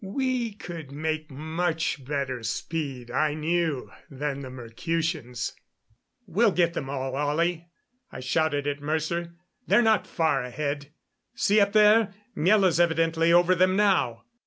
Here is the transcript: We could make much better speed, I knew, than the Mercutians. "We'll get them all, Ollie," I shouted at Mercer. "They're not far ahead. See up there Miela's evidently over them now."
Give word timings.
We 0.03 0.53
could 0.53 0.91
make 0.91 1.29
much 1.29 2.03
better 2.03 2.41
speed, 2.41 3.11
I 3.11 3.35
knew, 3.35 3.91
than 4.09 4.41
the 4.41 4.49
Mercutians. 4.49 5.55
"We'll 6.25 6.49
get 6.51 6.73
them 6.73 6.89
all, 6.89 7.15
Ollie," 7.15 7.67
I 8.11 8.19
shouted 8.19 8.65
at 8.65 8.81
Mercer. 8.81 9.35
"They're 9.67 9.83
not 9.83 10.07
far 10.07 10.41
ahead. 10.43 10.91
See 11.35 11.59
up 11.59 11.73
there 11.73 12.15
Miela's 12.35 12.79
evidently 12.79 13.31
over 13.31 13.53
them 13.53 13.75
now." 13.75 14.23